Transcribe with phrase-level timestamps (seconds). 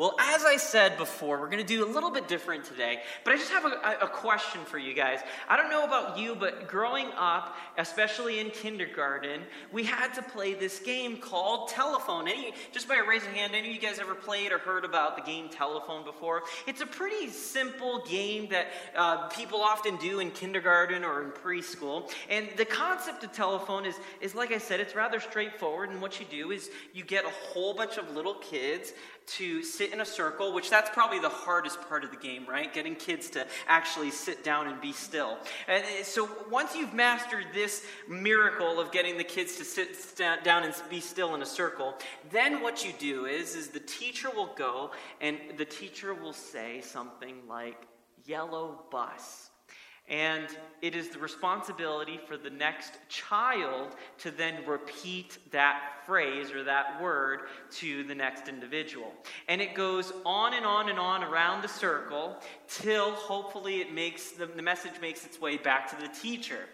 [0.00, 3.34] Well, as I said before, we're going to do a little bit different today, but
[3.34, 5.18] I just have a, a, question for you guys.
[5.46, 10.54] I don't know about you, but growing up, especially in kindergarten, we had to play
[10.54, 12.28] this game called Telephone.
[12.28, 15.22] Any, just by a hand, any of you guys ever played or heard about the
[15.22, 16.44] game Telephone before?
[16.66, 22.10] It's a pretty simple game that uh, people often do in kindergarten or in preschool.
[22.30, 25.90] And the concept of telephone is, is, like I said, it's rather straightforward.
[25.90, 28.94] And what you do is you get a whole bunch of little kids
[29.36, 32.72] to sit in a circle, which that's probably the hardest part of the game, right?
[32.72, 35.38] Getting kids to actually sit down and be still.
[35.68, 40.64] And eh, so once you've mastered this miracle of getting the kids to sit down
[40.64, 41.94] and be still in a circle,
[42.30, 44.90] then what you do is is the teacher will go
[45.20, 47.86] and the teacher will say something like
[48.26, 49.49] yellow bus.
[50.10, 50.48] And
[50.82, 57.00] it is the responsibility for the next child to then repeat that phrase or that
[57.00, 57.42] word
[57.72, 59.12] to the next individual.
[59.46, 62.36] And it goes on and on and on around the circle
[62.68, 66.66] till hopefully it makes the, the message makes its way back to the teacher.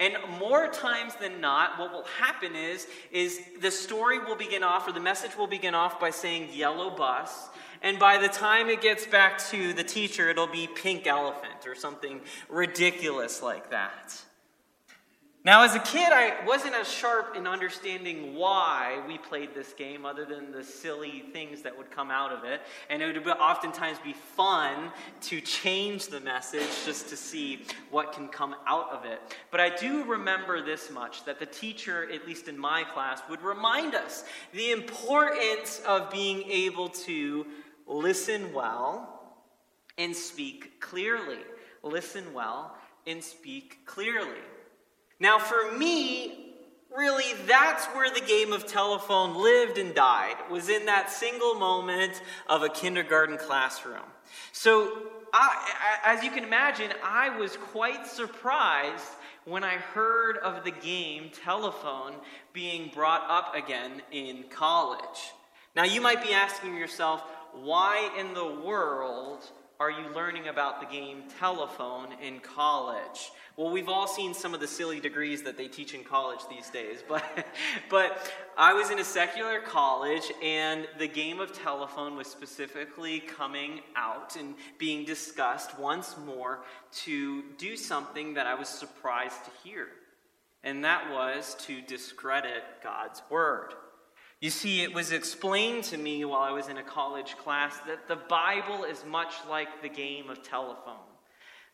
[0.00, 4.88] And more times than not, what will happen is, is the story will begin off,
[4.88, 7.50] or the message will begin off by saying yellow bus,
[7.82, 11.74] and by the time it gets back to the teacher, it'll be pink elephant or
[11.74, 14.22] something ridiculous like that.
[15.42, 20.04] Now, as a kid, I wasn't as sharp in understanding why we played this game,
[20.04, 22.60] other than the silly things that would come out of it.
[22.90, 28.28] And it would oftentimes be fun to change the message just to see what can
[28.28, 29.18] come out of it.
[29.50, 33.40] But I do remember this much that the teacher, at least in my class, would
[33.40, 37.46] remind us the importance of being able to
[37.90, 39.20] listen well
[39.98, 41.38] and speak clearly.
[41.82, 44.40] Listen well and speak clearly.
[45.18, 46.54] Now, for me,
[46.96, 52.22] really, that's where the game of telephone lived and died, was in that single moment
[52.48, 54.02] of a kindergarten classroom.
[54.52, 59.04] So, I, as you can imagine, I was quite surprised
[59.44, 62.14] when I heard of the game telephone
[62.52, 65.32] being brought up again in college.
[65.76, 67.22] Now, you might be asking yourself,
[67.54, 69.50] why in the world
[69.80, 73.32] are you learning about the game telephone in college?
[73.56, 76.68] Well, we've all seen some of the silly degrees that they teach in college these
[76.68, 77.24] days, but,
[77.88, 83.80] but I was in a secular college, and the game of telephone was specifically coming
[83.96, 86.60] out and being discussed once more
[87.04, 89.88] to do something that I was surprised to hear,
[90.62, 93.72] and that was to discredit God's word.
[94.40, 98.08] You see, it was explained to me while I was in a college class that
[98.08, 101.09] the Bible is much like the game of telephone.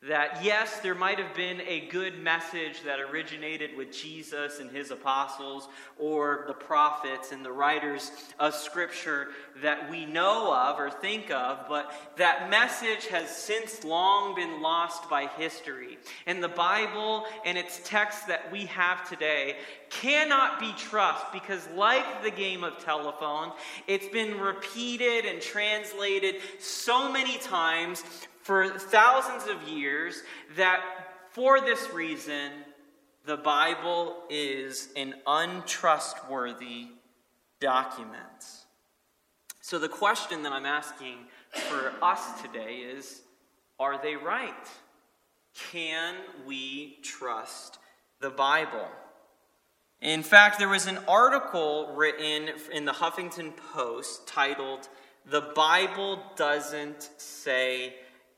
[0.02, 4.90] That yes, there might have been a good message that originated with Jesus and his
[4.90, 5.68] apostles,
[5.98, 9.28] or the prophets and the writers of Scripture
[9.62, 15.08] that we know of or think of, but that message has since long been lost
[15.08, 15.96] by history.
[16.26, 19.56] And the Bible and its texts that we have today
[19.88, 23.52] cannot be trusted because, like the game of telephone,
[23.86, 28.04] it's been repeated and translated so many times
[28.46, 30.22] for thousands of years
[30.54, 30.80] that
[31.32, 32.52] for this reason,
[33.24, 36.86] the Bible is an untrustworthy
[37.58, 38.44] document.
[39.62, 41.16] So, the question that I'm asking
[41.50, 43.22] for us today is
[43.80, 44.54] Are they right?
[45.72, 46.14] Can
[46.46, 47.78] we trust
[48.20, 48.86] the Bible?
[50.00, 54.88] In fact, there was an article written in the Huffington Post titled,
[55.28, 57.94] The Bible Doesn't Say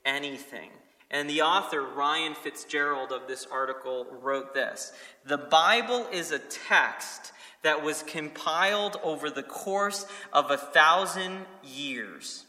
[0.08, 0.70] anything.
[1.10, 4.92] And the author, Ryan Fitzgerald, of this article wrote this
[5.24, 7.32] The Bible is a text
[7.62, 12.44] that was compiled over the course of a thousand years,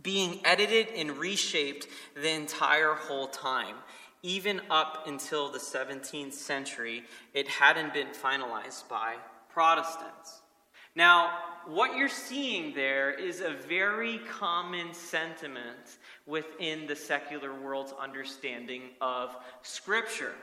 [0.00, 3.76] being edited and reshaped the entire whole time.
[4.22, 9.14] Even up until the 17th century, it hadn't been finalized by
[9.50, 10.40] Protestants.
[10.96, 18.82] Now, what you're seeing there is a very common sentiment within the secular world's understanding
[19.02, 20.34] of Scripture.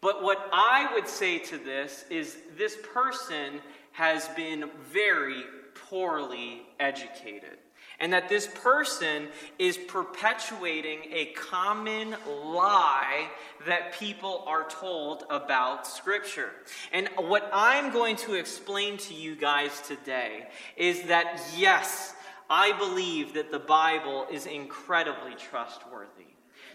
[0.00, 3.60] But what I would say to this is this person
[3.92, 5.44] has been very
[5.88, 7.58] poorly educated.
[8.00, 13.28] And that this person is perpetuating a common lie
[13.66, 16.50] that people are told about Scripture.
[16.92, 22.14] And what I'm going to explain to you guys today is that, yes,
[22.50, 26.23] I believe that the Bible is incredibly trustworthy.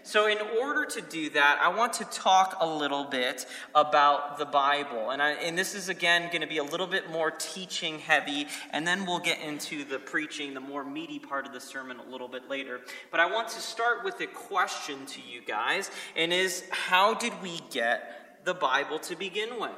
[0.02, 4.46] So, in order to do that, I want to talk a little bit about the
[4.46, 5.10] Bible.
[5.10, 8.46] And, I, and this is, again, going to be a little bit more teaching heavy,
[8.70, 12.10] and then we'll get into the preaching, the more meaty part of the sermon, a
[12.10, 12.80] little bit later.
[13.10, 17.32] But I want to start with a question to you guys, and is how did
[17.42, 19.72] we get the Bible to begin with?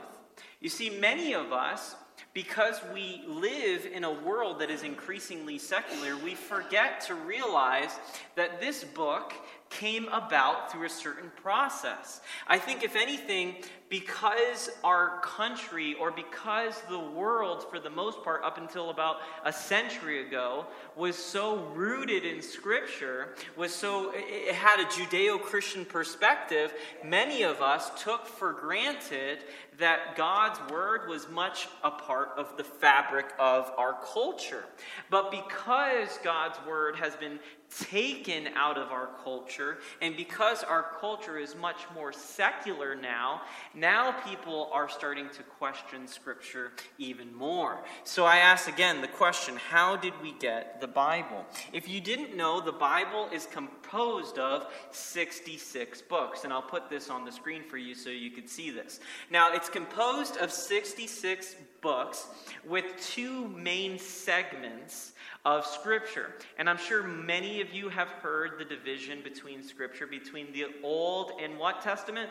[0.61, 1.97] You see, many of us
[2.35, 7.99] because we live in a world that is increasingly secular, we forget to realize
[8.37, 9.35] that this book
[9.79, 12.21] came about through a certain process.
[12.47, 13.57] I think, if anything,
[13.89, 19.53] because our country or because the world, for the most part, up until about a
[19.53, 20.65] century ago,
[20.97, 26.73] was so rooted in Scripture, was so, it had a Judeo Christian perspective,
[27.05, 29.41] many of us took for granted
[29.79, 34.65] that God's Word was much a part of the fabric of our culture.
[35.11, 37.39] But because God's Word has been
[37.81, 43.43] taken out of our culture, and because our culture is much more secular now,
[43.75, 47.83] now people are starting to question Scripture even more.
[48.05, 51.45] So I ask again the question how did we get the Bible?
[51.73, 57.11] If you didn't know, the Bible is composed of 66 books, and I'll put this
[57.11, 59.01] on the screen for you so you can see this.
[59.31, 62.27] Now, it's composed of 66 books
[62.67, 65.13] with two main segments
[65.45, 66.33] of Scripture.
[66.57, 71.33] And I'm sure many of you have heard the division between Scripture, between the Old
[71.43, 72.31] and what Testament?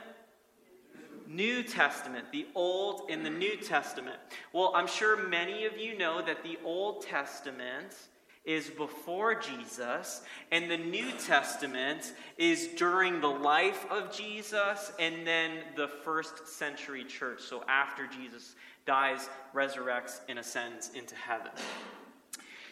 [1.27, 4.17] New Testament, the Old and the New Testament.
[4.53, 7.95] Well, I'm sure many of you know that the Old Testament
[8.43, 10.21] is before Jesus,
[10.51, 17.03] and the New Testament is during the life of Jesus and then the first century
[17.03, 17.41] church.
[17.41, 18.55] So after Jesus
[18.85, 21.51] dies, resurrects, and ascends into heaven.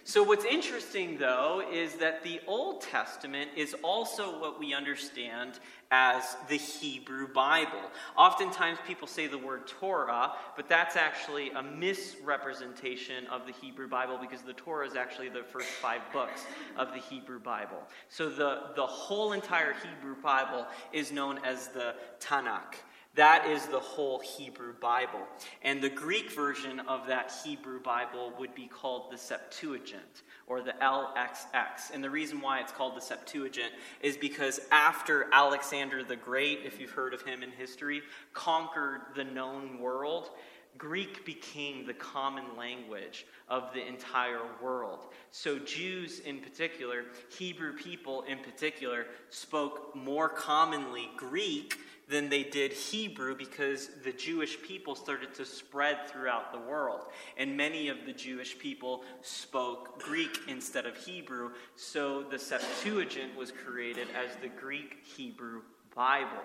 [0.09, 5.59] So, what's interesting, though, is that the Old Testament is also what we understand
[5.91, 7.91] as the Hebrew Bible.
[8.17, 14.17] Oftentimes, people say the word Torah, but that's actually a misrepresentation of the Hebrew Bible
[14.19, 16.43] because the Torah is actually the first five books
[16.75, 17.83] of the Hebrew Bible.
[18.07, 22.77] So, the, the whole entire Hebrew Bible is known as the Tanakh.
[23.19, 25.27] That is the whole Hebrew Bible.
[25.61, 30.71] And the Greek version of that Hebrew Bible would be called the Septuagint or the
[30.81, 31.93] LXX.
[31.93, 36.79] And the reason why it's called the Septuagint is because after Alexander the Great, if
[36.79, 40.29] you've heard of him in history, conquered the known world,
[40.77, 45.07] Greek became the common language of the entire world.
[45.31, 47.03] So, Jews in particular,
[47.37, 51.77] Hebrew people in particular, spoke more commonly Greek
[52.09, 57.01] than they did Hebrew because the Jewish people started to spread throughout the world.
[57.37, 63.51] And many of the Jewish people spoke Greek instead of Hebrew, so the Septuagint was
[63.51, 65.61] created as the Greek Hebrew
[65.95, 66.43] Bible.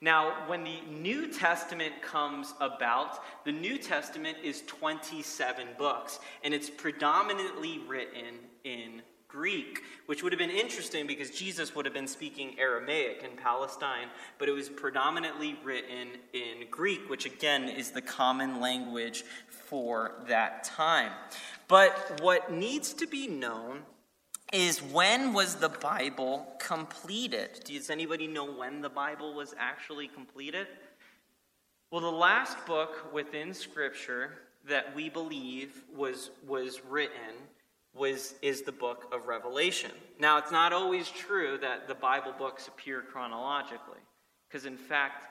[0.00, 6.68] Now, when the New Testament comes about, the New Testament is 27 books, and it's
[6.68, 8.34] predominantly written
[8.64, 9.02] in
[9.36, 14.08] Greek, which would have been interesting because Jesus would have been speaking Aramaic in Palestine,
[14.38, 20.64] but it was predominantly written in Greek, which again is the common language for that
[20.64, 21.12] time.
[21.68, 23.82] But what needs to be known
[24.54, 27.60] is when was the Bible completed?
[27.64, 30.66] Does anybody know when the Bible was actually completed?
[31.90, 37.34] Well, the last book within Scripture that we believe was, was written
[37.96, 39.90] was, is the book of Revelation.
[40.18, 44.00] Now, it's not always true that the Bible books appear chronologically,
[44.48, 45.24] because in fact,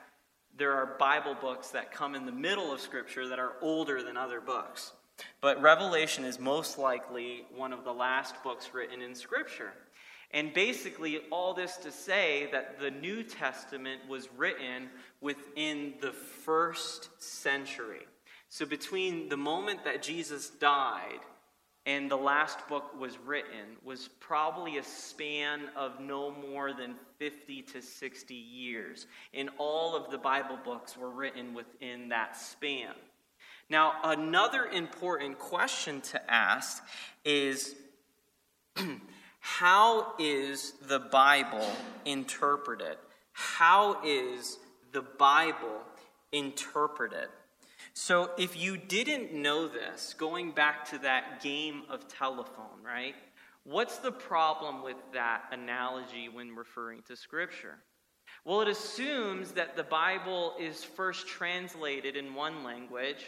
[0.56, 4.16] there are Bible books that come in the middle of Scripture that are older than
[4.16, 4.92] other books.
[5.40, 9.72] But Revelation is most likely one of the last books written in Scripture.
[10.32, 14.88] And basically, all this to say that the New Testament was written
[15.20, 18.06] within the first century.
[18.48, 21.20] So, between the moment that Jesus died
[21.86, 27.62] and the last book was written was probably a span of no more than 50
[27.62, 29.06] to 60 years.
[29.32, 32.92] And all of the Bible books were written within that span.
[33.70, 36.82] Now, another important question to ask
[37.24, 37.76] is
[39.38, 41.70] how is the Bible
[42.04, 42.96] interpreted?
[43.32, 44.58] How is
[44.92, 45.82] the Bible
[46.32, 47.28] interpreted?
[47.98, 53.14] So, if you didn't know this, going back to that game of telephone, right?
[53.64, 57.78] What's the problem with that analogy when referring to Scripture?
[58.44, 63.24] Well, it assumes that the Bible is first translated in one language,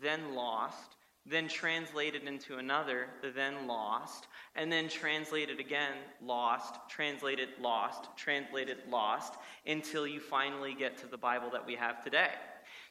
[0.00, 0.96] then lost,
[1.26, 5.92] then translated into another, then lost, and then translated again,
[6.24, 9.34] lost, translated, lost, translated, lost,
[9.66, 12.30] until you finally get to the Bible that we have today.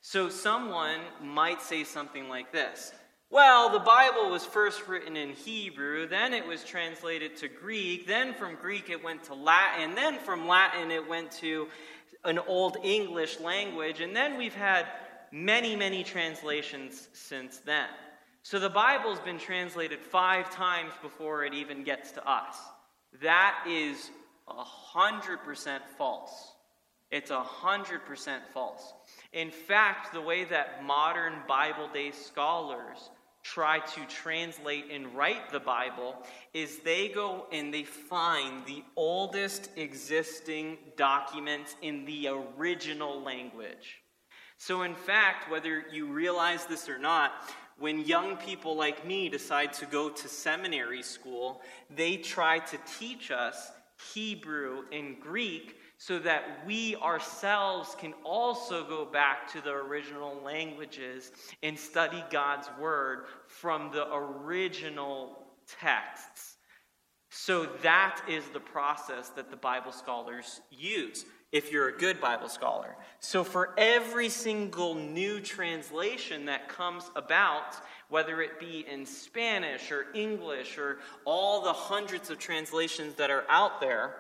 [0.08, 2.94] So someone might say something like this
[3.32, 8.36] Well, the Bible was first written in Hebrew, then it was translated to Greek, then
[8.36, 11.70] from Greek it went to Latin, then from Latin it went to
[12.24, 14.86] an Old English language, and then we've had
[15.32, 17.90] many, many translations since then.
[18.44, 22.58] So the Bible's been translated five times before it even gets to us.
[23.24, 24.12] That is
[24.48, 26.52] 100% false.
[27.10, 28.94] It's 100% false.
[29.36, 33.10] In fact, the way that modern Bible day scholars
[33.44, 36.16] try to translate and write the Bible
[36.54, 44.02] is they go and they find the oldest existing documents in the original language.
[44.58, 47.34] So, in fact, whether you realize this or not,
[47.78, 51.62] when young people like me decide to go to seminary school,
[51.94, 53.70] they try to teach us
[54.14, 61.32] Hebrew and Greek so that we ourselves can also go back to the original languages
[61.64, 65.46] and study God's Word from the original
[65.80, 66.58] texts.
[67.30, 72.50] So that is the process that the Bible scholars use if you're a good Bible
[72.50, 72.96] scholar.
[73.20, 77.76] So, for every single new translation that comes about,
[78.10, 83.46] whether it be in Spanish or English or all the hundreds of translations that are
[83.50, 84.16] out there,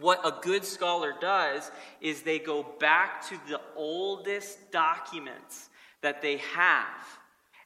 [0.00, 1.70] what a good scholar does
[2.00, 5.70] is they go back to the oldest documents
[6.02, 7.06] that they have.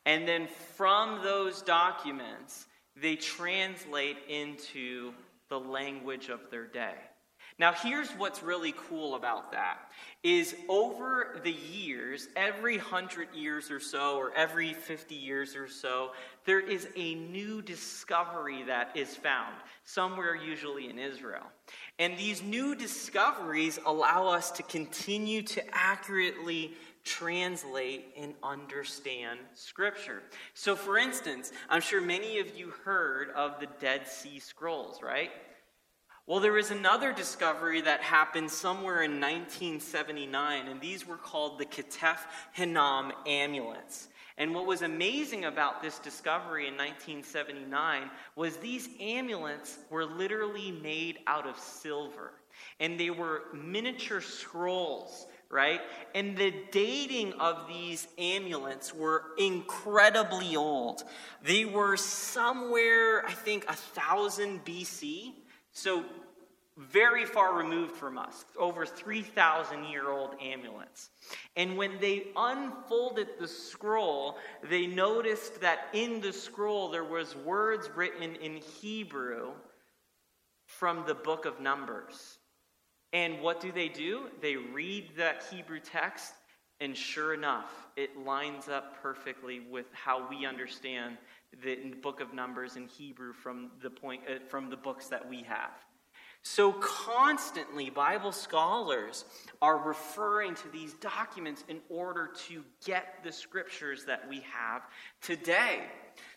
[0.05, 2.67] And then from those documents,
[3.01, 5.13] they translate into
[5.49, 6.95] the language of their day.
[7.59, 9.79] Now, here's what's really cool about that
[10.23, 16.11] is over the years, every 100 years or so, or every 50 years or so,
[16.45, 19.55] there is a new discovery that is found,
[19.85, 21.45] somewhere usually in Israel.
[21.99, 26.75] And these new discoveries allow us to continue to accurately
[27.05, 30.23] translate and understand Scripture.
[30.55, 35.31] So, for instance, I'm sure many of you heard of the Dead Sea Scrolls, right?
[36.27, 41.65] Well, there was another discovery that happened somewhere in 1979, and these were called the
[41.65, 42.19] Ketef
[42.53, 44.09] Hinnom amulets.
[44.39, 51.19] And what was amazing about this discovery in 1979 was these amulets were literally made
[51.27, 52.33] out of silver.
[52.79, 55.81] And they were miniature scrolls, right?
[56.15, 61.05] And the dating of these amulets were incredibly old.
[61.43, 65.33] They were somewhere, I think, a thousand BC.
[65.73, 66.05] So,
[66.77, 71.09] very far removed from us, over 3,000 year old amulets.
[71.57, 74.37] And when they unfolded the scroll,
[74.69, 79.53] they noticed that in the scroll there was words written in Hebrew
[80.67, 82.39] from the book of Numbers.
[83.13, 84.25] And what do they do?
[84.43, 86.35] They read that Hebrew text,
[86.81, 91.17] and sure enough, it lines up perfectly with how we understand
[91.63, 95.43] the book of Numbers in Hebrew from the point uh, from the books that we
[95.45, 95.73] have.
[96.49, 99.25] So constantly Bible scholars
[99.61, 104.83] are referring to these documents in order to get the scriptures that we have
[105.21, 105.81] today.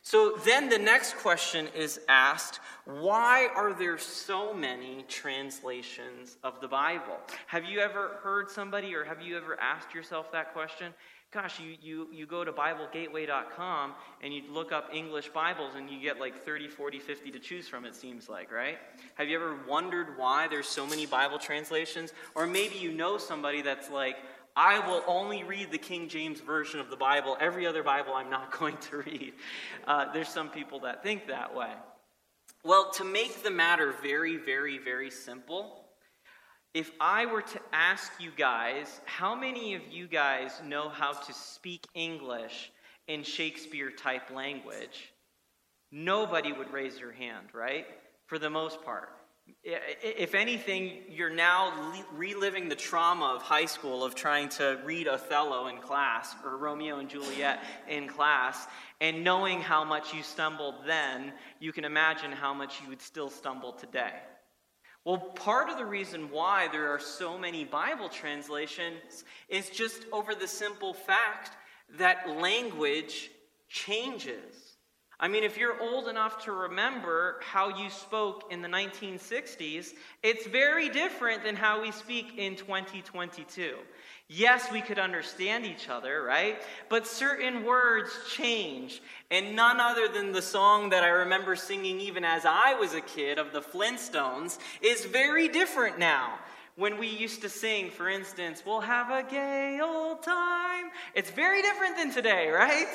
[0.01, 6.67] So then the next question is asked why are there so many translations of the
[6.67, 7.19] Bible?
[7.45, 10.91] Have you ever heard somebody or have you ever asked yourself that question?
[11.31, 13.93] Gosh, you, you, you go to BibleGateway.com
[14.23, 17.67] and you look up English Bibles and you get like 30, 40, 50 to choose
[17.67, 18.79] from, it seems like, right?
[19.13, 22.13] Have you ever wondered why there's so many Bible translations?
[22.33, 24.17] Or maybe you know somebody that's like,
[24.55, 27.37] I will only read the King James Version of the Bible.
[27.39, 29.33] Every other Bible I'm not going to read.
[29.85, 31.71] Uh, there's some people that think that way.
[32.63, 35.78] Well, to make the matter very, very, very simple,
[36.73, 41.33] if I were to ask you guys, how many of you guys know how to
[41.33, 42.71] speak English
[43.07, 45.11] in Shakespeare type language?
[45.91, 47.87] Nobody would raise your hand, right?
[48.27, 49.09] For the most part.
[49.63, 55.65] If anything, you're now reliving the trauma of high school of trying to read Othello
[55.67, 58.67] in class or Romeo and Juliet in class,
[59.01, 63.31] and knowing how much you stumbled then, you can imagine how much you would still
[63.31, 64.13] stumble today.
[65.05, 70.35] Well, part of the reason why there are so many Bible translations is just over
[70.35, 71.51] the simple fact
[71.97, 73.31] that language
[73.69, 74.75] changes.
[75.21, 80.47] I mean, if you're old enough to remember how you spoke in the 1960s, it's
[80.47, 83.75] very different than how we speak in 2022.
[84.31, 86.61] Yes, we could understand each other, right?
[86.87, 89.01] But certain words change.
[89.31, 93.01] And none other than the song that I remember singing even as I was a
[93.01, 96.37] kid of the Flintstones is very different now
[96.75, 100.85] when we used to sing, for instance, we'll have a gay old time.
[101.15, 102.87] It's very different than today, right?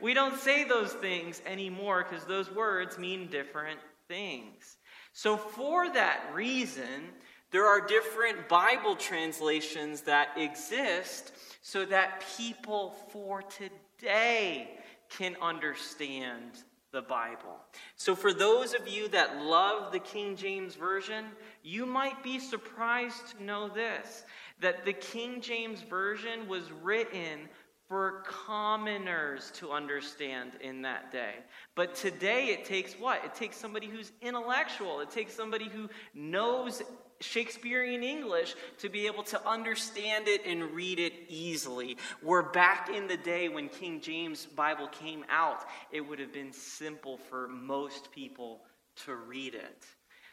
[0.00, 4.78] We don't say those things anymore because those words mean different things.
[5.14, 7.10] So, for that reason,
[7.52, 14.78] there are different Bible translations that exist so that people for today
[15.10, 17.56] can understand the Bible.
[17.96, 21.24] So, for those of you that love the King James Version,
[21.62, 24.24] you might be surprised to know this
[24.60, 27.48] that the King James Version was written
[27.88, 31.34] for commoners to understand in that day.
[31.74, 33.24] But today it takes what?
[33.24, 36.82] It takes somebody who's intellectual, it takes somebody who knows
[37.22, 41.96] Shakespearean English to be able to understand it and read it easily.
[42.22, 46.52] We're back in the day when King James Bible came out, it would have been
[46.52, 48.60] simple for most people
[49.04, 49.84] to read it.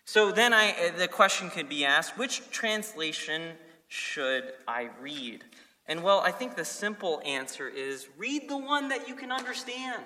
[0.06, 3.54] So then I, uh, the question could be asked which translation
[3.88, 5.44] should I read?
[5.86, 10.04] And well, I think the simple answer is read the one that you can understand.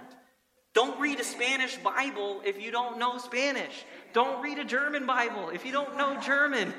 [0.73, 3.85] Don't read a Spanish Bible if you don't know Spanish.
[4.11, 6.73] Don't read a German Bible if you don't know German.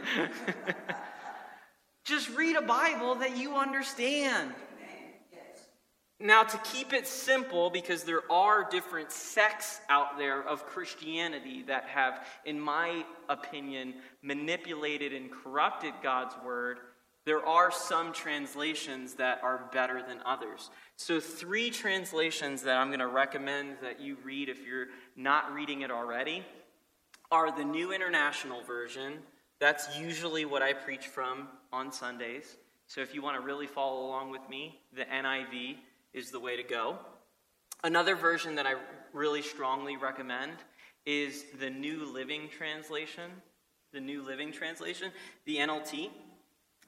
[2.04, 4.52] Just read a Bible that you understand.
[6.20, 11.84] Now, to keep it simple, because there are different sects out there of Christianity that
[11.84, 16.78] have, in my opinion, manipulated and corrupted God's word,
[17.25, 20.71] there are some translations that are better than others.
[20.97, 25.81] So, three translations that I'm going to recommend that you read if you're not reading
[25.81, 26.45] it already
[27.31, 29.14] are the New International Version.
[29.59, 32.57] That's usually what I preach from on Sundays.
[32.88, 35.76] So, if you want to really follow along with me, the NIV
[36.12, 36.99] is the way to go.
[37.83, 38.75] Another version that I
[39.12, 40.52] really strongly recommend
[41.07, 43.31] is the New Living Translation.
[43.93, 45.12] The New Living Translation,
[45.45, 46.11] the NLT.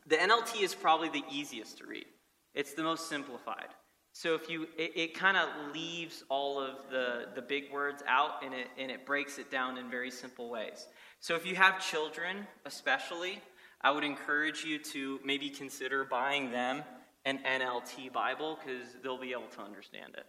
[0.06, 2.06] The NLT is probably the easiest to read,
[2.54, 3.68] it's the most simplified.
[4.12, 8.42] So if you, it, it kind of leaves all of the, the big words out
[8.42, 10.86] and it, and it breaks it down in very simple ways.
[11.20, 13.42] So if you have children, especially,
[13.82, 16.83] I would encourage you to maybe consider buying them
[17.26, 20.24] an NLT Bible because they'll be able to understand it.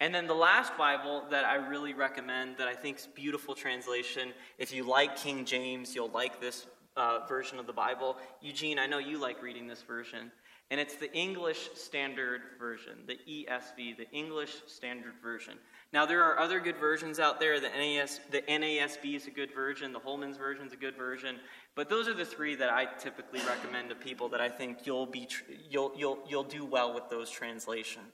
[0.00, 4.32] And then the last Bible that I really recommend, that I think is beautiful translation.
[4.56, 8.16] If you like King James, you'll like this uh, version of the Bible.
[8.40, 10.30] Eugene, I know you like reading this version.
[10.70, 15.54] And it's the English Standard Version, the ESV, the English Standard Version.
[15.92, 17.60] Now, there are other good versions out there.
[17.60, 21.36] The, NAS, the NASB is a good version, the Holman's Version is a good version.
[21.76, 25.06] But those are the three that I typically recommend to people that I think you'll,
[25.06, 25.28] be,
[25.70, 28.12] you'll, you'll, you'll do well with those translations.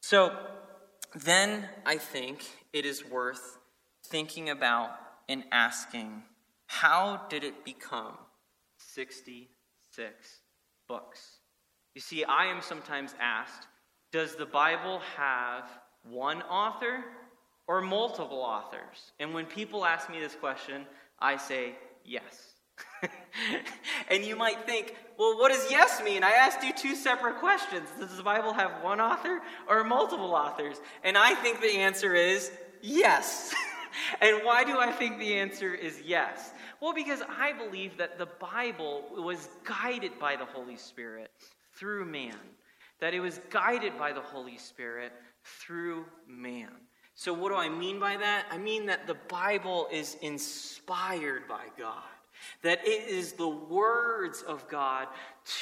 [0.00, 0.34] So,
[1.14, 3.58] then I think it is worth
[4.06, 4.92] thinking about
[5.28, 6.22] and asking
[6.70, 8.14] how did it become
[8.78, 10.40] 66
[10.86, 11.38] books?
[11.96, 13.66] You see, I am sometimes asked
[14.12, 15.68] Does the Bible have
[16.08, 17.04] one author
[17.66, 19.12] or multiple authors?
[19.18, 20.86] And when people ask me this question,
[21.18, 22.54] I say yes.
[24.08, 26.22] and you might think, well, what does yes mean?
[26.22, 27.88] I asked you two separate questions.
[27.98, 30.76] Does the Bible have one author or multiple authors?
[31.02, 33.52] And I think the answer is yes.
[34.20, 36.52] and why do I think the answer is yes?
[36.80, 41.30] Well, because I believe that the Bible was guided by the Holy Spirit
[41.74, 42.38] through man,
[43.00, 45.12] that it was guided by the Holy Spirit
[45.44, 46.70] through man.
[47.14, 48.46] So, what do I mean by that?
[48.50, 52.02] I mean that the Bible is inspired by God,
[52.62, 55.06] that it is the words of God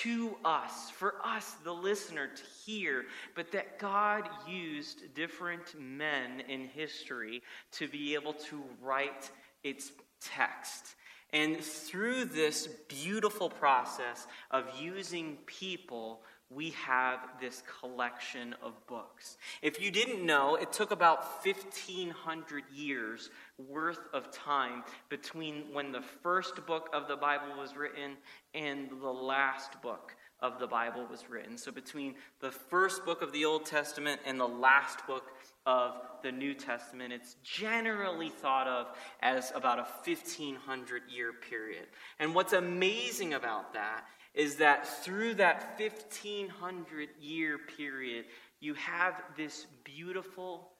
[0.02, 6.68] to us, for us, the listener, to hear, but that God used different men in
[6.68, 9.32] history to be able to write
[9.64, 10.94] its text.
[11.32, 19.36] And through this beautiful process of using people, we have this collection of books.
[19.60, 26.00] If you didn't know, it took about 1,500 years worth of time between when the
[26.00, 28.16] first book of the Bible was written
[28.54, 31.58] and the last book of the Bible was written.
[31.58, 35.24] So, between the first book of the Old Testament and the last book
[35.68, 37.12] of the New Testament.
[37.12, 38.86] It's generally thought of
[39.20, 41.84] as about a 1500 year period.
[42.18, 48.24] And what's amazing about that is that through that 1500 year period,
[48.60, 50.70] you have this beautiful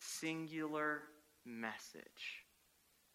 [0.00, 1.02] singular
[1.46, 2.42] message.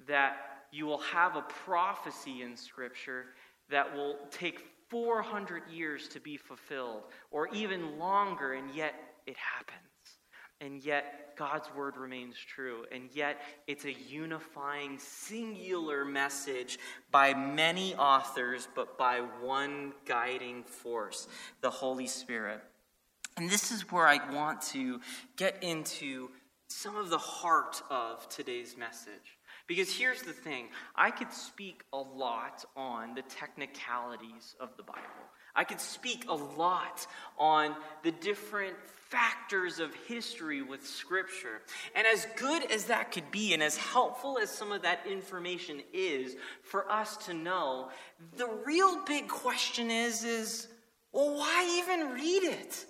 [0.08, 0.38] That
[0.72, 3.26] you will have a prophecy in Scripture
[3.70, 8.96] that will take 400 years to be fulfilled, or even longer, and yet
[9.28, 9.89] it happens.
[10.62, 12.86] And yet God's word remains true.
[12.92, 16.80] And yet it's a unifying, singular message
[17.12, 21.28] by many authors, but by one guiding force
[21.62, 22.62] the Holy Spirit.
[23.38, 25.00] And this is where I want to
[25.38, 26.30] get into
[26.68, 29.38] some of the heart of today's message.
[29.66, 35.02] Because here's the thing I could speak a lot on the technicalities of the Bible.
[35.56, 37.06] I could speak a lot
[37.38, 38.76] on the different
[39.10, 41.62] factors of history with Scripture.
[41.96, 45.82] And as good as that could be, and as helpful as some of that information
[45.92, 47.90] is for us to know,
[48.38, 50.68] the real big question is, is
[51.12, 52.86] well, why even read it?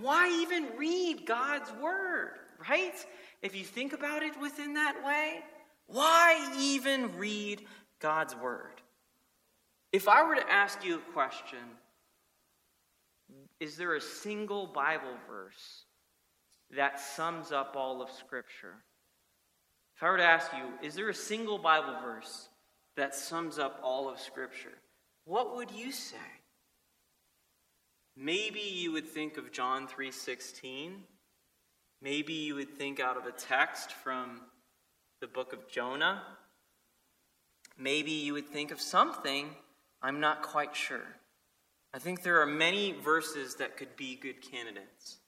[0.00, 2.94] Why even read God's Word, right?
[3.42, 5.40] If you think about it within that way,
[5.86, 7.62] why even read
[8.00, 8.80] God's Word?
[9.92, 11.58] If I were to ask you a question,
[13.60, 15.84] is there a single Bible verse
[16.76, 18.74] that sums up all of Scripture?
[19.96, 22.48] If I were to ask you, is there a single Bible verse
[22.96, 24.78] that sums up all of Scripture?
[25.24, 26.16] What would you say?
[28.16, 31.04] Maybe you would think of John 3:16.
[32.00, 34.40] Maybe you would think out of a text from
[35.20, 36.22] the book of Jonah.
[37.76, 39.54] Maybe you would think of something,
[40.02, 41.06] I'm not quite sure.
[41.94, 45.18] I think there are many verses that could be good candidates.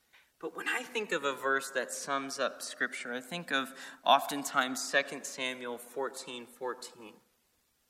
[0.40, 4.90] But when I think of a verse that sums up Scripture, I think of oftentimes
[4.90, 7.12] 2 Samuel 14 14.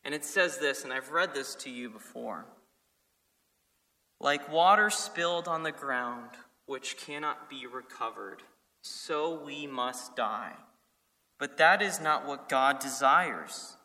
[0.04, 2.46] And it says this, and I've read this to you before.
[4.20, 6.30] Like water spilled on the ground,
[6.66, 8.42] which cannot be recovered,
[8.82, 10.54] so we must die.
[11.38, 13.76] But that is not what God desires.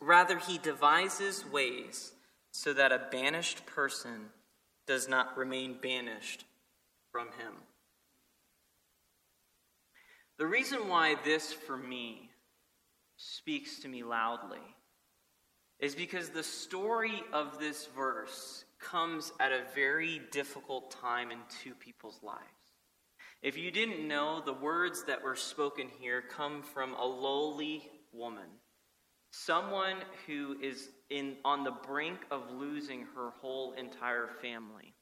[0.00, 2.12] Rather, he devises ways
[2.52, 4.30] so that a banished person
[4.86, 6.44] does not remain banished
[7.12, 7.54] from him.
[10.38, 12.30] The reason why this, for me,
[13.16, 14.58] speaks to me loudly
[15.78, 21.74] is because the story of this verse comes at a very difficult time in two
[21.74, 22.40] people's lives.
[23.42, 28.48] If you didn't know, the words that were spoken here come from a lowly woman,
[29.30, 34.94] someone who is in, on the brink of losing her whole entire family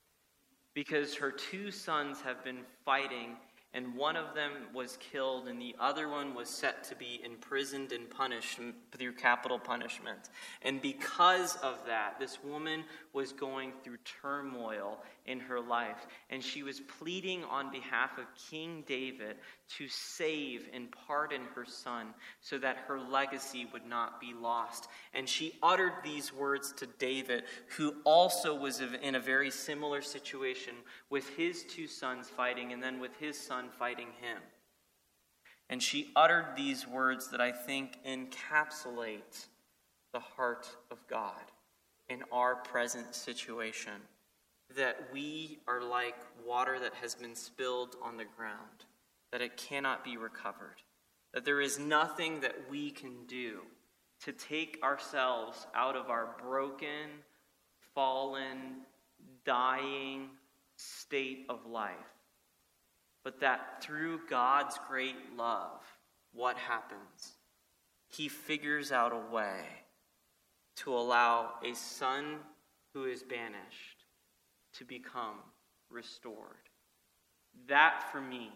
[0.74, 3.36] because her two sons have been fighting
[3.74, 7.92] and one of them was killed, and the other one was set to be imprisoned
[7.92, 8.58] and punished
[8.96, 10.30] through capital punishment.
[10.62, 16.62] And because of that, this woman was going through turmoil in her life, and she
[16.62, 19.36] was pleading on behalf of King David
[19.76, 24.88] to save and pardon her son so that her legacy would not be lost.
[25.12, 27.42] And she uttered these words to David,
[27.76, 30.74] who also was in a very similar situation
[31.10, 34.38] with his two sons fighting, and then with his son fighting him.
[35.70, 39.46] And she uttered these words that I think encapsulate
[40.12, 41.52] the heart of God
[42.08, 44.00] in our present situation
[44.76, 46.16] that we are like
[46.46, 48.84] water that has been spilled on the ground,
[49.32, 50.82] that it cannot be recovered,
[51.32, 53.60] that there is nothing that we can do
[54.24, 57.08] to take ourselves out of our broken,
[57.94, 58.82] fallen,
[59.44, 60.28] dying
[60.76, 61.94] state of life,
[63.28, 65.82] but that through God's great love,
[66.32, 67.34] what happens?
[68.06, 69.66] He figures out a way
[70.76, 72.36] to allow a son
[72.94, 74.06] who is banished
[74.78, 75.34] to become
[75.90, 76.70] restored.
[77.68, 78.50] That, for me,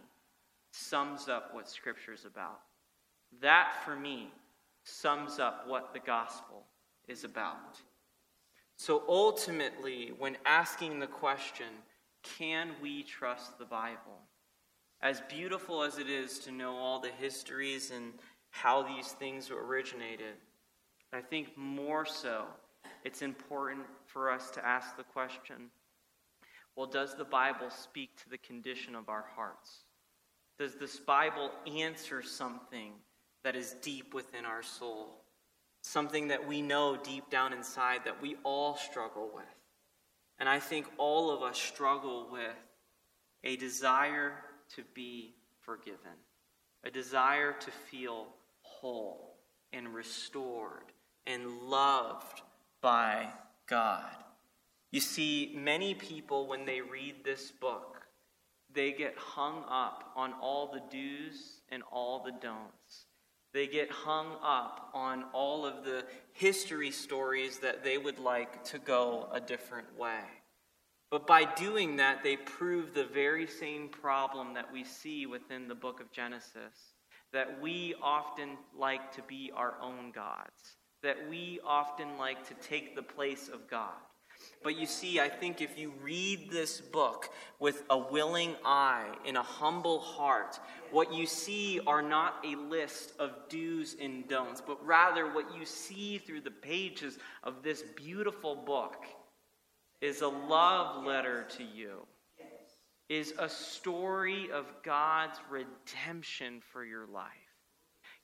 [0.70, 2.60] sums up what Scripture is about.
[3.42, 4.32] That, for me,
[4.84, 6.64] sums up what the gospel
[7.08, 7.78] is about.
[8.78, 11.66] So ultimately, when asking the question,
[12.22, 14.31] can we trust the Bible?
[15.02, 18.12] As beautiful as it is to know all the histories and
[18.50, 20.34] how these things originated,
[21.12, 22.44] I think more so,
[23.04, 25.70] it's important for us to ask the question
[26.74, 29.84] well, does the Bible speak to the condition of our hearts?
[30.58, 32.92] Does this Bible answer something
[33.44, 35.08] that is deep within our soul?
[35.82, 39.44] Something that we know deep down inside that we all struggle with.
[40.38, 42.56] And I think all of us struggle with
[43.44, 44.32] a desire
[44.76, 46.18] to be forgiven,
[46.84, 48.26] a desire to feel
[48.62, 49.36] whole
[49.72, 50.92] and restored
[51.26, 52.42] and loved
[52.80, 53.28] by
[53.66, 54.04] God.
[54.90, 58.02] You see, many people, when they read this book,
[58.74, 63.06] they get hung up on all the do's and all the don'ts.
[63.52, 68.78] They get hung up on all of the history stories that they would like to
[68.78, 70.24] go a different way.
[71.12, 75.74] But by doing that, they prove the very same problem that we see within the
[75.74, 76.94] book of Genesis
[77.34, 82.96] that we often like to be our own gods, that we often like to take
[82.96, 83.92] the place of God.
[84.62, 89.36] But you see, I think if you read this book with a willing eye and
[89.36, 90.58] a humble heart,
[90.90, 95.66] what you see are not a list of do's and don'ts, but rather what you
[95.66, 99.04] see through the pages of this beautiful book
[100.02, 102.04] is a love letter to you,
[103.08, 107.30] is a story of God's redemption for your life.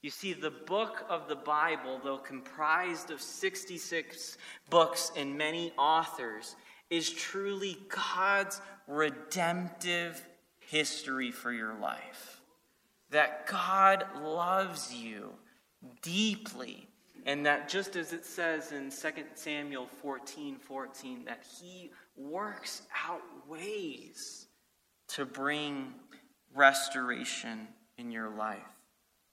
[0.01, 4.37] You see, the book of the Bible, though comprised of 66
[4.69, 6.57] books and many authors,
[6.89, 10.25] is truly God's redemptive
[10.59, 12.41] history for your life.
[13.11, 15.31] That God loves you
[16.01, 16.88] deeply,
[17.25, 23.21] and that just as it says in 2 Samuel 14 14, that He works out
[23.47, 24.47] ways
[25.09, 25.93] to bring
[26.53, 28.59] restoration in your life.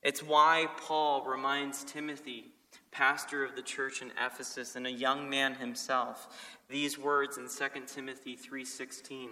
[0.02, 2.46] It's why Paul reminds Timothy,
[2.90, 7.86] pastor of the church in Ephesus and a young man himself, these words in 2
[7.86, 9.30] Timothy 3:16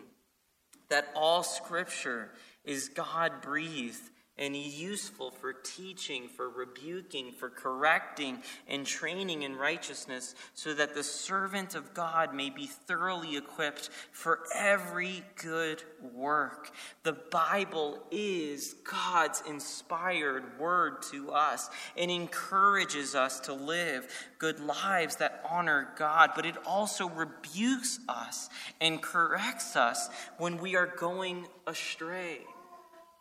[0.88, 2.30] that all scripture
[2.64, 10.74] is God-breathed and useful for teaching, for rebuking, for correcting, and training in righteousness, so
[10.74, 16.72] that the servant of God may be thoroughly equipped for every good work.
[17.04, 25.16] The Bible is God's inspired word to us and encourages us to live good lives
[25.16, 28.48] that honor God, but it also rebukes us
[28.80, 32.40] and corrects us when we are going astray.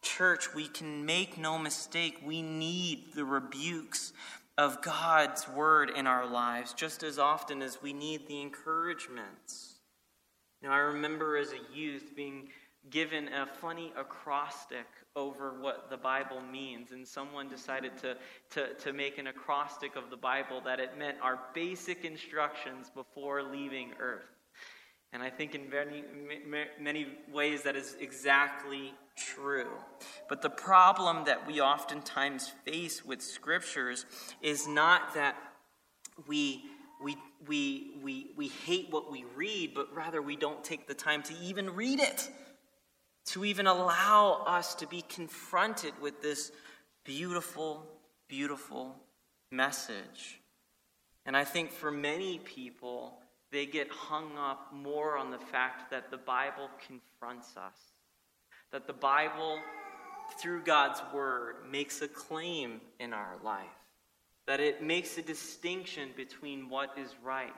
[0.03, 4.13] Church, we can make no mistake, we need the rebukes
[4.57, 9.79] of God's word in our lives just as often as we need the encouragements.
[10.61, 12.49] Now, I remember as a youth being
[12.89, 14.85] given a funny acrostic
[15.15, 18.17] over what the Bible means, and someone decided to,
[18.51, 23.41] to, to make an acrostic of the Bible that it meant our basic instructions before
[23.41, 24.32] leaving earth.
[25.13, 26.03] And I think in many,
[26.81, 29.69] many ways that is exactly true.
[30.27, 34.07] But the problem that we oftentimes face with scriptures
[34.41, 35.35] is not that
[36.27, 36.63] we,
[37.01, 37.15] we,
[37.47, 41.33] we, we, we hate what we read, but rather we don't take the time to
[41.43, 42.31] even read it,
[43.25, 46.51] to even allow us to be confronted with this
[47.03, 47.85] beautiful,
[48.27, 48.95] beautiful
[49.51, 50.41] message.
[51.25, 53.19] And I think for many people,
[53.53, 57.77] they get hung up more on the fact that the Bible confronts us,
[58.71, 59.59] that the Bible,
[60.41, 63.67] through God's Word, makes a claim in our life,
[64.47, 67.53] that it makes a distinction between what is right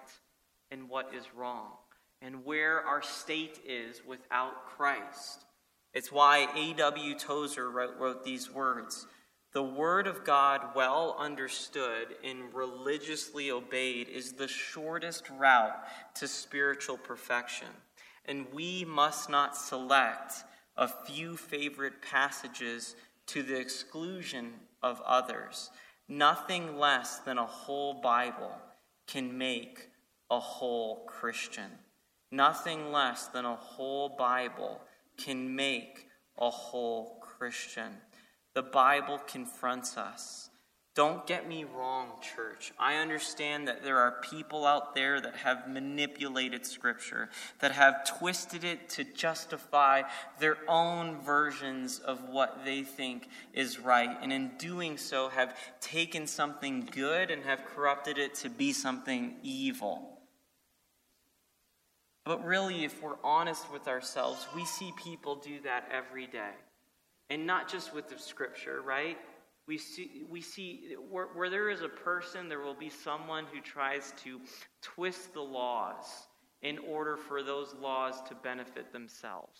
[0.69, 1.71] and what is wrong,
[2.21, 5.45] and where our state is without Christ.
[5.93, 7.17] It's why A.W.
[7.17, 9.07] Tozer wrote, wrote these words
[9.55, 15.81] the Word of God, well understood and religiously obeyed, is the shortest route
[16.15, 17.69] to spiritual perfection.
[18.25, 20.43] And we must not select
[20.75, 24.51] a few favorite passages to the exclusion
[24.83, 25.69] of others.
[26.09, 28.51] Nothing less than a whole Bible
[29.07, 29.87] can make
[30.29, 31.71] a whole Christian.
[32.29, 34.81] Nothing less than a whole Bible
[35.15, 37.93] can make a whole Christian.
[38.55, 40.49] The Bible confronts us.
[40.95, 42.71] Don't get me wrong, church.
[42.79, 47.27] I understand that there are people out there that have manipulated Scripture,
[47.59, 50.03] that have twisted it to justify
[50.39, 56.25] their own versions of what they think is right, and in doing so have taken
[56.27, 60.17] something good and have corrupted it to be something evil.
[62.23, 66.53] But really, if we're honest with ourselves, we see people do that every day.
[67.29, 69.17] And not just with the scripture, right?
[69.67, 73.61] We see, we see where, where there is a person, there will be someone who
[73.61, 74.39] tries to
[74.81, 76.27] twist the laws
[76.61, 79.59] in order for those laws to benefit themselves.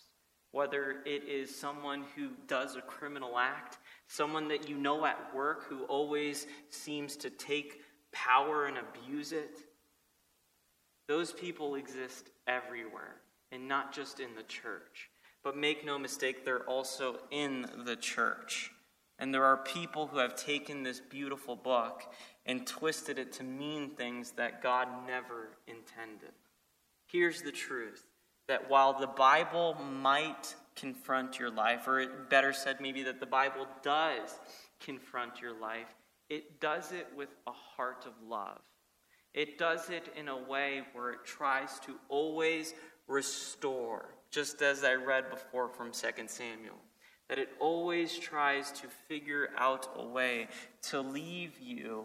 [0.52, 5.64] Whether it is someone who does a criminal act, someone that you know at work
[5.64, 9.58] who always seems to take power and abuse it.
[11.08, 13.16] Those people exist everywhere,
[13.52, 15.10] and not just in the church.
[15.46, 18.72] But make no mistake, they're also in the church.
[19.20, 22.02] And there are people who have taken this beautiful book
[22.46, 26.32] and twisted it to mean things that God never intended.
[27.06, 28.04] Here's the truth
[28.48, 33.68] that while the Bible might confront your life, or better said, maybe that the Bible
[33.84, 34.40] does
[34.80, 35.94] confront your life,
[36.28, 38.62] it does it with a heart of love.
[39.32, 42.74] It does it in a way where it tries to always
[43.06, 46.76] restore, just as I read before from 2 Samuel.
[47.28, 50.48] That it always tries to figure out a way
[50.90, 52.04] to leave you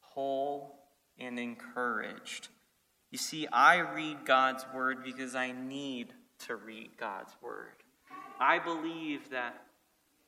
[0.00, 0.78] whole
[1.18, 2.48] and encouraged.
[3.10, 6.12] You see, I read God's word because I need
[6.46, 7.82] to read God's word.
[8.40, 9.62] I believe that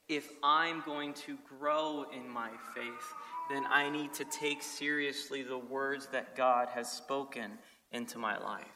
[0.08, 3.14] if I'm going to grow in my faith,
[3.50, 7.52] then I need to take seriously the words that God has spoken
[7.90, 8.66] into my life.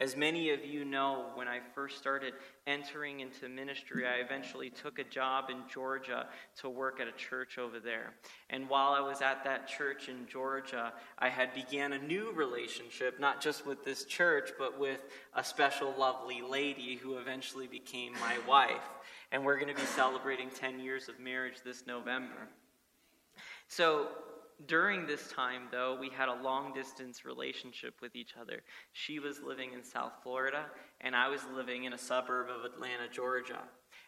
[0.00, 2.34] As many of you know, when I first started
[2.66, 6.26] entering into ministry, I eventually took a job in Georgia
[6.56, 8.14] to work at a church over there.
[8.50, 13.20] And while I was at that church in Georgia, I had began a new relationship,
[13.20, 14.98] not just with this church, but with
[15.36, 18.82] a special lovely lady who eventually became my wife.
[19.30, 22.48] And we're going to be celebrating 10 years of marriage this November.
[23.68, 24.08] So
[24.66, 28.62] during this time, though, we had a long distance relationship with each other.
[28.92, 30.66] She was living in South Florida,
[31.00, 33.60] and I was living in a suburb of Atlanta, Georgia.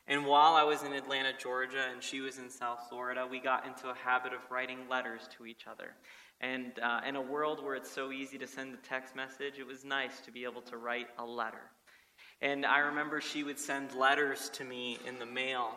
[0.09, 3.67] And while I was in Atlanta, Georgia, and she was in South Florida, we got
[3.67, 5.95] into a habit of writing letters to each other.
[6.41, 9.67] And uh, in a world where it's so easy to send a text message, it
[9.67, 11.71] was nice to be able to write a letter.
[12.43, 15.71] And I remember she would send letters to me in the mail,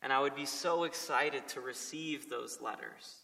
[0.00, 3.23] and I would be so excited to receive those letters.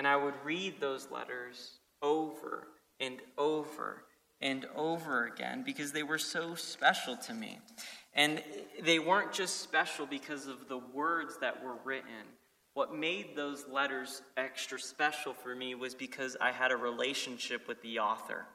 [0.00, 2.68] And I would read those letters over
[3.00, 4.04] and over
[4.40, 7.58] and over again because they were so special to me.
[8.14, 8.42] And
[8.82, 12.32] they weren't just special because of the words that were written.
[12.72, 17.82] What made those letters extra special for me was because I had a relationship with
[17.82, 18.46] the author.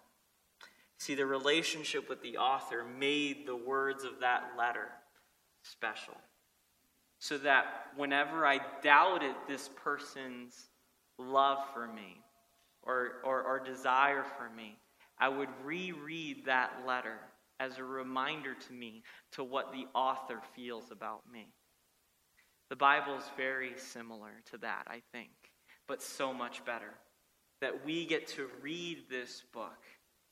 [0.98, 4.88] See, the relationship with the author made the words of that letter
[5.62, 6.16] special.
[7.20, 10.70] So that whenever I doubted this person's
[11.18, 12.22] love for me
[12.84, 14.78] or, or, or desire for me,
[15.20, 17.18] I would reread that letter
[17.60, 21.48] as a reminder to me to what the author feels about me.
[22.70, 25.32] The Bible is very similar to that, I think,
[25.88, 26.94] but so much better.
[27.62, 29.80] That we get to read this book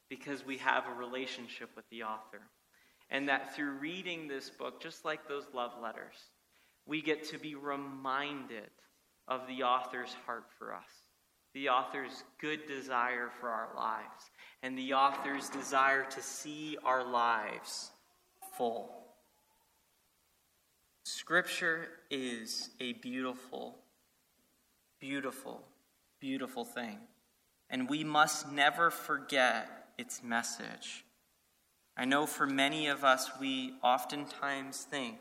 [0.09, 2.41] because we have a relationship with the author.
[3.09, 6.15] And that through reading this book, just like those love letters,
[6.85, 8.69] we get to be reminded
[9.27, 10.89] of the author's heart for us,
[11.53, 14.31] the author's good desire for our lives,
[14.61, 17.91] and the author's desire to see our lives
[18.57, 19.03] full.
[21.03, 23.77] Scripture is a beautiful,
[24.99, 25.61] beautiful,
[26.19, 26.97] beautiful thing.
[27.69, 31.05] And we must never forget its message.
[31.95, 35.17] I know for many of us, we oftentimes think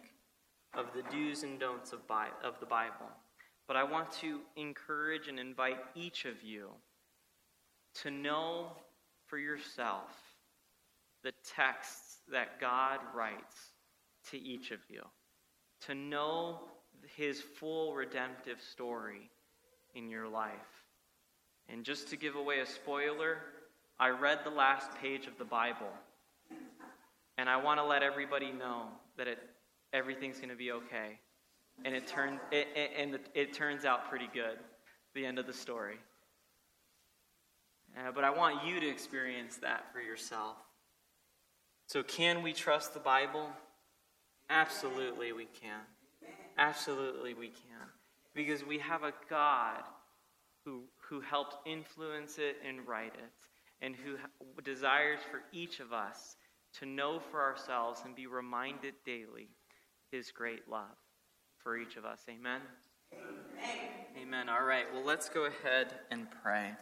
[0.74, 2.00] of the do's and don'ts of,
[2.42, 3.10] of the Bible.
[3.72, 6.68] But I want to encourage and invite each of you
[8.02, 8.66] to know
[9.28, 10.10] for yourself
[11.24, 13.56] the texts that God writes
[14.30, 15.00] to each of you,
[15.86, 16.60] to know
[17.16, 19.30] his full redemptive story
[19.94, 20.52] in your life.
[21.70, 23.38] And just to give away a spoiler,
[23.98, 25.94] I read the last page of the Bible,
[27.38, 29.38] and I want to let everybody know that it,
[29.94, 31.20] everything's going to be okay
[31.84, 34.58] and it turns it, and it turns out pretty good.
[35.14, 35.96] The end of the story.
[37.96, 40.56] Uh, but I want you to experience that for yourself.
[41.88, 43.50] So, can we trust the Bible?
[44.48, 45.80] Absolutely, we can.
[46.56, 47.88] Absolutely, we can.
[48.34, 49.82] Because we have a God
[50.64, 54.16] who, who helped influence it and write it, and who
[54.62, 56.36] desires for each of us
[56.78, 59.48] to know for ourselves and be reminded daily
[60.10, 61.01] his great love
[61.62, 62.20] for each of us.
[62.28, 62.60] Amen?
[63.12, 64.22] Amen.
[64.22, 64.48] Amen.
[64.48, 64.84] All right.
[64.92, 66.72] Well, let's go ahead and pray.